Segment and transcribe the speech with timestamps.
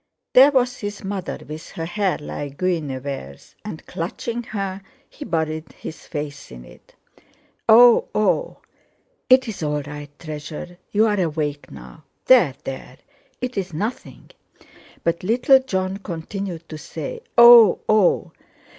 [0.33, 6.07] There was his mother, with her hair like Guinevere's, and, clutching her, he buried his
[6.07, 6.95] face in it.
[7.69, 8.07] "Oh!
[8.15, 8.61] oh!"
[9.29, 10.79] "It's all right, treasure.
[10.91, 12.03] You're awake now.
[12.25, 12.55] There!
[12.63, 12.97] There!
[13.41, 14.31] It's nothing!"
[15.03, 17.81] But little Jon continued to say: "Oh!
[17.87, 18.31] oh!"